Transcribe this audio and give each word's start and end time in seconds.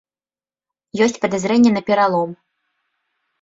Ёсць 1.07 1.19
падазрэнне 1.25 1.71
на 1.77 1.81
пералом. 1.91 2.29